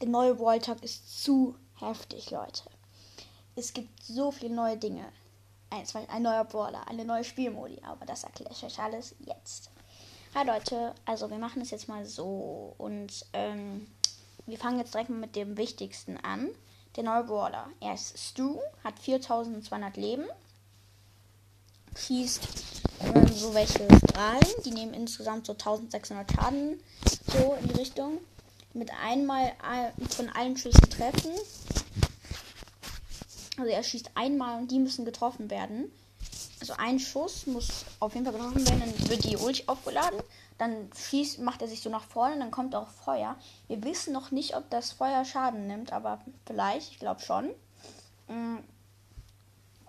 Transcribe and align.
der 0.00 0.08
neue 0.08 0.34
Brawl 0.34 0.60
Talk 0.60 0.82
ist 0.82 1.22
zu 1.22 1.54
heftig, 1.78 2.30
Leute. 2.30 2.62
Es 3.54 3.72
gibt 3.72 4.02
so 4.02 4.30
viele 4.30 4.54
neue 4.54 4.76
Dinge. 4.76 5.04
Ein, 5.68 5.84
ein 6.08 6.22
neuer 6.22 6.44
Brawler, 6.44 6.88
eine 6.88 7.04
neue 7.04 7.22
Spielmodi, 7.22 7.80
aber 7.82 8.06
das 8.06 8.24
erkläre 8.24 8.52
ich 8.52 8.64
euch 8.64 8.78
alles 8.78 9.14
jetzt. 9.20 9.70
Hi 10.34 10.46
Leute, 10.46 10.94
also 11.04 11.30
wir 11.30 11.38
machen 11.38 11.62
es 11.62 11.70
jetzt 11.70 11.88
mal 11.88 12.04
so 12.06 12.74
und 12.78 13.26
ähm, 13.32 13.86
wir 14.46 14.58
fangen 14.58 14.78
jetzt 14.78 14.94
direkt 14.94 15.10
mal 15.10 15.18
mit 15.18 15.36
dem 15.36 15.56
Wichtigsten 15.56 16.16
an. 16.18 16.48
Der 16.96 17.04
neue 17.04 17.22
Brawler. 17.22 17.68
Er 17.78 17.94
ist 17.94 18.18
Stu, 18.18 18.58
hat 18.82 18.98
4200 18.98 19.96
Leben, 19.96 20.24
schießt 21.94 22.42
äh, 23.00 23.32
so 23.32 23.54
welche 23.54 23.86
Strahlen, 24.08 24.62
die 24.64 24.72
nehmen 24.72 24.94
insgesamt 24.94 25.46
so 25.46 25.52
1600 25.52 26.32
Schaden, 26.32 26.80
so 27.26 27.56
in 27.60 27.68
die 27.68 27.74
Richtung. 27.74 28.18
Mit 28.72 28.90
einmal 29.02 29.52
von 30.10 30.28
allen 30.30 30.56
Schüssen 30.56 30.88
treffen. 30.90 31.32
Also 33.58 33.70
er 33.70 33.82
schießt 33.82 34.12
einmal 34.14 34.60
und 34.60 34.70
die 34.70 34.78
müssen 34.78 35.04
getroffen 35.04 35.50
werden. 35.50 35.92
Also 36.60 36.74
ein 36.74 36.98
Schuss 36.98 37.46
muss 37.46 37.86
auf 38.00 38.14
jeden 38.14 38.26
Fall 38.26 38.34
getroffen 38.34 38.66
werden, 38.66 38.80
dann 38.80 39.08
wird 39.08 39.24
die 39.24 39.36
Ulti 39.36 39.64
aufgeladen. 39.66 40.20
Dann 40.58 40.90
schießt, 40.94 41.40
macht 41.40 41.62
er 41.62 41.68
sich 41.68 41.80
so 41.80 41.88
nach 41.88 42.04
vorne, 42.04 42.38
dann 42.38 42.50
kommt 42.50 42.74
auch 42.74 42.88
Feuer. 42.88 43.36
Wir 43.66 43.82
wissen 43.82 44.12
noch 44.12 44.30
nicht, 44.30 44.56
ob 44.56 44.68
das 44.68 44.92
Feuer 44.92 45.24
Schaden 45.24 45.66
nimmt, 45.66 45.92
aber 45.92 46.20
vielleicht, 46.46 46.92
ich 46.92 46.98
glaube 46.98 47.22
schon. 47.22 47.50
Mm. 48.28 48.58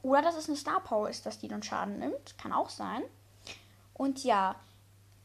Oder 0.01 0.21
dass 0.21 0.37
es 0.37 0.47
eine 0.47 0.57
Star 0.57 0.79
Power 0.79 1.09
ist, 1.09 1.25
dass 1.25 1.39
die 1.39 1.49
dann 1.49 1.61
Schaden 1.61 1.99
nimmt. 1.99 2.37
Kann 2.37 2.53
auch 2.53 2.69
sein. 2.69 3.03
Und 3.93 4.23
ja, 4.23 4.55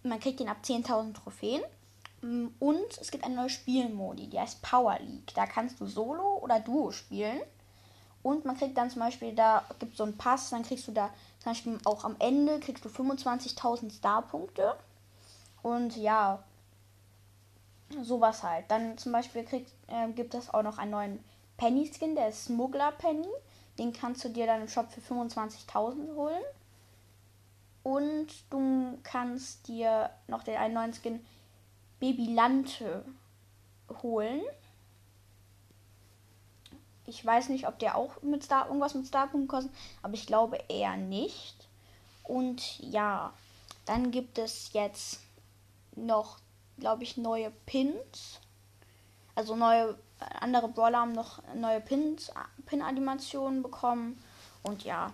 man 0.02 0.20
kriegt 0.20 0.40
den 0.40 0.48
ab 0.48 0.58
10.000 0.62 1.14
Trophäen. 1.14 1.62
Mm, 2.22 2.48
und 2.58 2.98
es 3.00 3.10
gibt 3.10 3.24
eine 3.24 3.36
neue 3.36 3.50
Spielmodi, 3.50 4.28
die 4.28 4.40
heißt 4.40 4.62
Power 4.62 4.98
League. 5.00 5.34
Da 5.34 5.46
kannst 5.46 5.80
du 5.80 5.86
Solo 5.86 6.38
oder 6.42 6.60
Duo 6.60 6.90
spielen. 6.90 7.40
Und 8.22 8.44
man 8.44 8.56
kriegt 8.56 8.76
dann 8.76 8.90
zum 8.90 9.00
Beispiel, 9.00 9.34
da 9.34 9.64
gibt 9.78 9.92
es 9.92 9.98
so 9.98 10.04
einen 10.04 10.18
Pass, 10.18 10.50
dann 10.50 10.64
kriegst 10.64 10.88
du 10.88 10.92
da 10.92 11.10
zum 11.38 11.52
Beispiel 11.52 11.78
auch 11.84 12.04
am 12.04 12.16
Ende 12.18 12.58
kriegst 12.58 12.84
du 12.84 12.88
25.000 12.88 13.90
Star-Punkte. 13.90 14.74
Und 15.62 15.96
ja, 15.96 16.42
sowas 18.02 18.42
halt. 18.42 18.64
Dann 18.68 18.98
zum 18.98 19.12
Beispiel 19.12 19.44
kriegt, 19.44 19.72
äh, 19.86 20.10
gibt 20.12 20.34
es 20.34 20.52
auch 20.52 20.62
noch 20.62 20.78
einen 20.78 20.90
neuen 20.90 21.24
Penny-Skin, 21.56 22.14
der 22.14 22.28
ist 22.28 22.46
Smuggler 22.46 22.92
Penny. 22.92 23.28
Den 23.78 23.92
kannst 23.92 24.24
du 24.24 24.28
dir 24.28 24.46
dann 24.46 24.62
im 24.62 24.68
Shop 24.68 24.90
für 24.90 25.00
25.000 25.00 26.14
holen. 26.14 26.42
Und 27.82 28.26
du 28.50 28.98
kannst 29.04 29.68
dir 29.68 30.10
noch 30.26 30.42
den 30.42 30.56
einen 30.56 30.74
neuen 30.74 30.92
Skin 30.92 31.24
Babylante 32.00 33.04
holen. 34.02 34.42
Ich 37.06 37.24
weiß 37.24 37.50
nicht, 37.50 37.68
ob 37.68 37.78
der 37.78 37.96
auch 37.96 38.20
mit 38.22 38.42
Star 38.42 38.66
irgendwas 38.66 38.94
mit 38.94 39.06
Starpunkten 39.06 39.48
kostet, 39.48 39.72
aber 40.02 40.14
ich 40.14 40.26
glaube 40.26 40.58
eher 40.68 40.96
nicht. 40.96 41.68
Und 42.24 42.80
ja, 42.80 43.32
dann 43.84 44.10
gibt 44.10 44.38
es 44.38 44.72
jetzt 44.72 45.20
noch, 45.94 46.38
glaube 46.78 47.04
ich, 47.04 47.16
neue 47.16 47.50
Pins. 47.64 48.40
Also 49.36 49.54
neue 49.54 49.96
andere 50.40 50.68
Brawler 50.68 51.00
haben 51.00 51.12
noch 51.12 51.42
neue 51.54 51.80
Pins, 51.80 52.32
Pin-Animationen 52.66 53.62
bekommen. 53.62 54.22
Und 54.62 54.84
ja, 54.84 55.12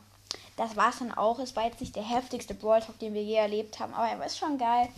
das 0.56 0.76
war 0.76 0.90
es 0.90 0.98
dann 0.98 1.12
auch. 1.12 1.38
Es 1.38 1.56
war 1.56 1.64
jetzt 1.64 1.80
nicht 1.80 1.96
der 1.96 2.02
heftigste 2.02 2.54
Brawl 2.54 2.80
Talk, 2.80 2.98
den 2.98 3.14
wir 3.14 3.22
je 3.22 3.34
erlebt 3.34 3.80
haben, 3.80 3.94
aber 3.94 4.08
er 4.08 4.18
war 4.18 4.28
schon 4.28 4.58
geil. 4.58 4.88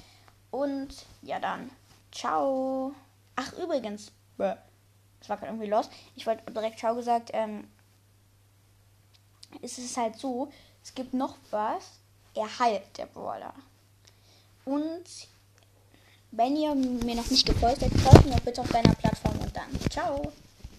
Und 0.54 0.94
ja, 1.22 1.40
dann. 1.40 1.68
Ciao. 2.12 2.94
Ach, 3.34 3.52
übrigens. 3.54 4.12
Bäh. 4.36 4.54
Das 5.18 5.28
war 5.28 5.36
gerade 5.36 5.50
irgendwie 5.50 5.66
los. 5.66 5.90
Ich 6.14 6.28
wollte 6.28 6.48
direkt 6.52 6.78
Ciao 6.78 6.94
gesagt. 6.94 7.30
Ähm, 7.32 7.66
es 9.62 9.78
ist 9.78 9.96
halt 9.96 10.16
so, 10.16 10.52
es 10.84 10.94
gibt 10.94 11.12
noch 11.12 11.34
was. 11.50 11.98
Er 12.36 12.58
heilt, 12.60 12.98
der 12.98 13.06
Brawler. 13.06 13.52
Und 14.64 15.04
wenn 16.30 16.54
ihr 16.54 16.72
mir 16.76 17.16
noch 17.16 17.30
nicht 17.30 17.46
gefolgt 17.46 17.80
seid, 17.80 17.92
folgt 17.92 18.26
mir 18.26 18.40
bitte 18.40 18.60
auf 18.60 18.68
deiner 18.68 18.94
Plattform 18.94 19.36
und 19.40 19.56
dann. 19.56 19.90
Ciao. 19.90 20.32